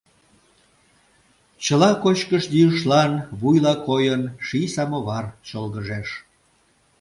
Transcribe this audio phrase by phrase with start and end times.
[1.63, 6.09] Чыла кочкыш-йӱышлан вуйла койын, ший самовар чолгыжеш.